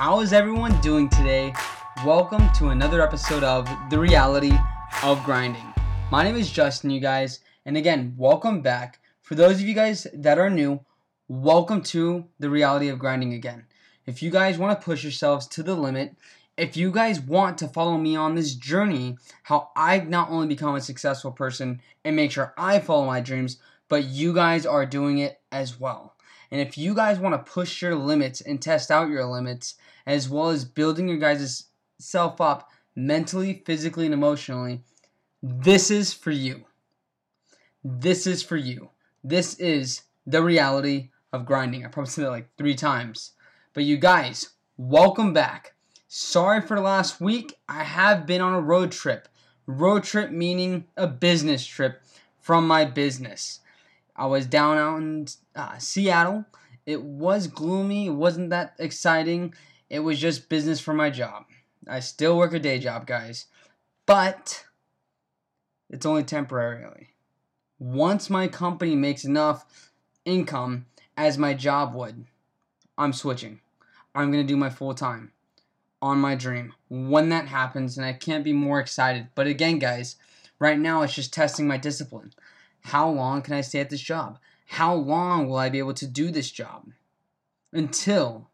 [0.00, 1.52] How is everyone doing today?
[2.06, 4.54] Welcome to another episode of The Reality
[5.02, 5.74] of Grinding.
[6.10, 9.00] My name is Justin, you guys, and again, welcome back.
[9.20, 10.80] For those of you guys that are new,
[11.28, 13.66] welcome to The Reality of Grinding again.
[14.06, 16.16] If you guys want to push yourselves to the limit,
[16.56, 20.76] if you guys want to follow me on this journey, how I not only become
[20.76, 23.58] a successful person and make sure I follow my dreams,
[23.90, 26.14] but you guys are doing it as well.
[26.50, 29.76] And if you guys want to push your limits and test out your limits,
[30.06, 31.66] as well as building your guys'
[31.98, 34.82] self up mentally, physically, and emotionally,
[35.42, 36.64] this is for you.
[37.84, 38.90] This is for you.
[39.22, 41.84] This is the reality of grinding.
[41.84, 43.32] I probably said that like three times.
[43.72, 45.74] But you guys, welcome back.
[46.08, 47.54] Sorry for last week.
[47.68, 49.28] I have been on a road trip.
[49.66, 52.02] Road trip meaning a business trip
[52.40, 53.60] from my business.
[54.20, 56.44] I was down out in uh, Seattle.
[56.84, 58.08] It was gloomy.
[58.08, 59.54] It wasn't that exciting.
[59.88, 61.44] It was just business for my job.
[61.88, 63.46] I still work a day job, guys.
[64.04, 64.66] But
[65.88, 67.08] it's only temporarily.
[67.78, 69.90] Once my company makes enough
[70.26, 70.84] income
[71.16, 72.26] as my job would,
[72.98, 73.60] I'm switching.
[74.14, 75.32] I'm going to do my full time
[76.02, 76.74] on my dream.
[76.90, 79.28] When that happens, and I can't be more excited.
[79.34, 80.16] But again, guys,
[80.58, 82.34] right now it's just testing my discipline.
[82.82, 84.38] How long can I stay at this job?
[84.66, 86.90] How long will I be able to do this job?
[87.72, 88.48] Until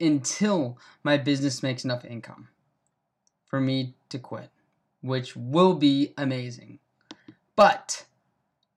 [0.00, 2.48] until my business makes enough income
[3.44, 4.50] for me to quit,
[5.02, 6.78] which will be amazing.
[7.54, 8.06] But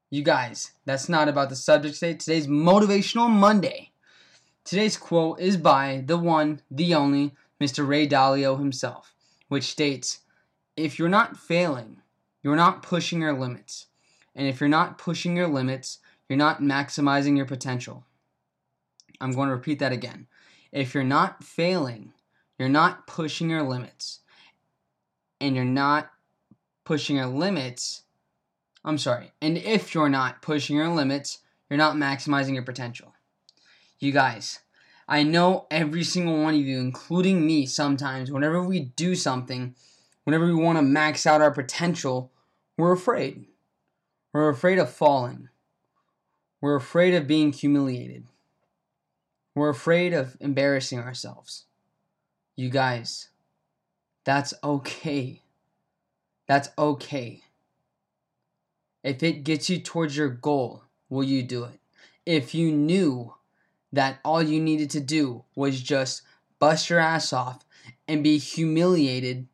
[0.10, 2.14] you guys, that's not about the subject today.
[2.16, 3.92] Today's motivational Monday.
[4.66, 7.88] Today's quote is by the one, the only, Mr.
[7.88, 9.14] Ray Dalio himself,
[9.48, 10.20] which states
[10.76, 12.02] If you're not failing,
[12.42, 13.88] you're not pushing your limits.
[14.36, 18.06] And if you're not pushing your limits, you're not maximizing your potential.
[19.22, 20.28] I'm going to repeat that again.
[20.72, 22.14] If you're not failing,
[22.58, 24.20] you're not pushing your limits.
[25.40, 26.12] And you're not
[26.84, 28.04] pushing your limits.
[28.84, 29.32] I'm sorry.
[29.42, 33.14] And if you're not pushing your limits, you're not maximizing your potential.
[34.00, 34.60] You guys,
[35.08, 39.76] I know every single one of you, including me, sometimes, whenever we do something,
[40.24, 42.32] whenever we want to max out our potential,
[42.78, 43.46] we're afraid.
[44.34, 45.50] We're afraid of falling.
[46.60, 48.26] We're afraid of being humiliated.
[49.54, 51.66] We're afraid of embarrassing ourselves.
[52.56, 53.30] You guys,
[54.24, 55.44] that's okay.
[56.48, 57.44] That's okay.
[59.04, 61.80] If it gets you towards your goal, will you do it?
[62.26, 63.36] If you knew
[63.92, 66.24] that all you needed to do was just
[66.58, 67.66] bust your ass off
[68.08, 69.48] and be humiliated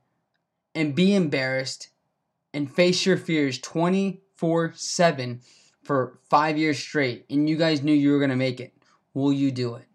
[0.74, 1.90] and be embarrassed
[2.54, 3.58] and face your fears
[4.40, 5.42] 24 7
[5.84, 8.74] for five years straight, and you guys knew you were to make it,
[9.14, 9.86] will you do it?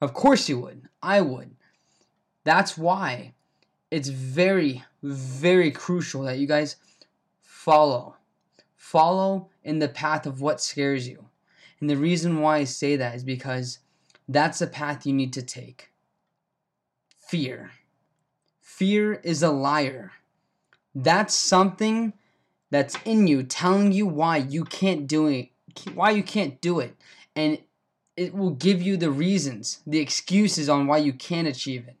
[0.00, 0.88] Of course you would.
[1.02, 1.54] I would.
[2.44, 3.34] That's why
[3.90, 6.76] it's very, very crucial that you guys
[7.42, 8.16] follow.
[8.76, 11.26] Follow in the path of what scares you.
[11.80, 13.80] And the reason why I say that is because
[14.28, 15.90] that's the path you need to take.
[17.18, 17.72] Fear.
[18.60, 20.12] Fear is a liar.
[20.94, 22.14] That's something
[22.70, 25.50] that's in you telling you why you can't do it,
[25.94, 26.96] why you can't do it.
[27.34, 27.58] And
[28.16, 31.96] it will give you the reasons, the excuses on why you can't achieve it.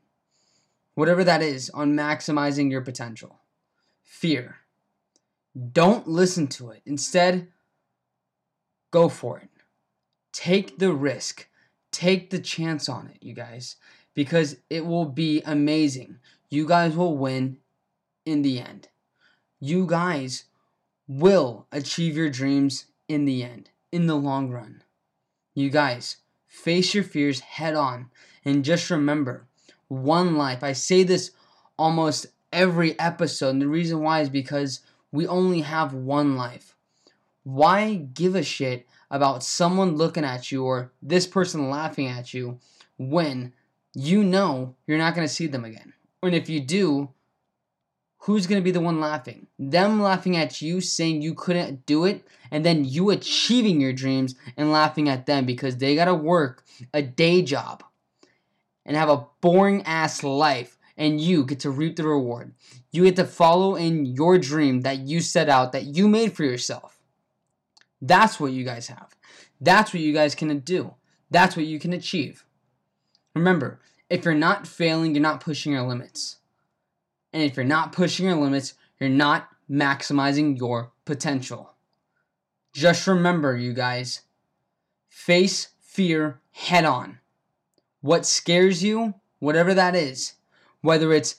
[0.94, 3.40] Whatever that is, on maximizing your potential.
[4.02, 4.56] Fear.
[5.72, 6.80] Don't listen to it.
[6.86, 7.48] Instead,
[8.90, 9.50] go for it.
[10.32, 11.48] Take the risk.
[11.92, 13.76] Take the chance on it, you guys,
[14.14, 16.18] because it will be amazing.
[16.50, 17.58] You guys will win
[18.24, 18.88] in the end.
[19.60, 20.44] You guys
[21.08, 24.82] will achieve your dreams in the end, in the long run.
[25.54, 28.10] You guys, face your fears head on
[28.44, 29.46] and just remember
[29.88, 30.62] one life.
[30.62, 31.30] I say this
[31.78, 34.80] almost every episode, and the reason why is because
[35.12, 36.74] we only have one life.
[37.44, 42.58] Why give a shit about someone looking at you or this person laughing at you
[42.98, 43.52] when
[43.94, 45.92] you know you're not going to see them again?
[46.22, 47.10] And if you do,
[48.26, 49.46] who's going to be the one laughing?
[49.56, 54.34] Them laughing at you, saying you couldn't do it, and then you achieving your dreams
[54.56, 57.84] and laughing at them because they got to work a day job
[58.84, 62.52] and have a boring ass life, and you get to reap the reward.
[62.90, 66.42] You get to follow in your dream that you set out, that you made for
[66.42, 66.98] yourself.
[68.02, 69.14] That's what you guys have.
[69.60, 70.94] That's what you guys can do.
[71.30, 72.44] That's what you can achieve.
[73.36, 73.78] Remember,
[74.10, 76.38] if you're not failing, you're not pushing your limits.
[77.36, 81.74] And if you're not pushing your limits, you're not maximizing your potential.
[82.72, 84.22] Just remember, you guys,
[85.10, 87.18] face fear head on.
[88.00, 90.36] What scares you whatever that is,
[90.80, 91.36] whether it's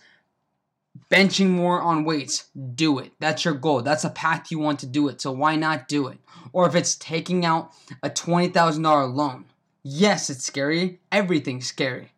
[1.09, 2.45] benching more on weights,
[2.75, 3.13] do it.
[3.19, 3.81] That's your goal.
[3.81, 5.19] That's a path you want to do it.
[5.19, 6.19] So why not do it?
[6.53, 7.71] Or if it's taking out
[8.03, 9.45] a $20,000 loan,
[9.81, 10.99] yes, it's scary.
[11.11, 12.11] Everything's scary.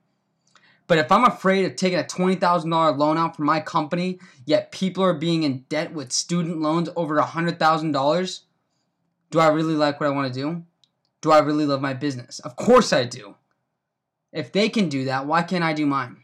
[0.90, 5.04] But if I'm afraid of taking a $20,000 loan out for my company, yet people
[5.04, 8.40] are being in debt with student loans over $100,000,
[9.30, 10.64] do I really like what I want to do?
[11.22, 12.40] Do I really love my business?
[12.40, 13.36] Of course I do.
[14.34, 16.24] If they can do that, why can't I do mine?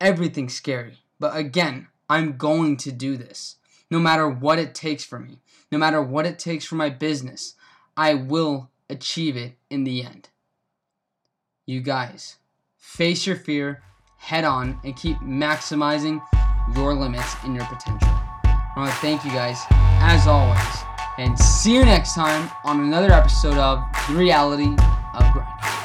[0.00, 1.00] Everything's scary.
[1.18, 3.56] But again, I'm going to do this.
[3.90, 7.52] No matter what it takes for me, no matter what it takes for my business,
[7.98, 10.30] I will achieve it in the end.
[11.66, 12.36] You guys,
[12.80, 13.82] face your fear
[14.16, 16.20] head on and keep maximizing
[16.74, 18.08] your limits and your potential.
[18.08, 20.58] I want to thank you guys, as always,
[21.18, 24.74] and see you next time on another episode of The Reality
[25.14, 25.79] of Grinding.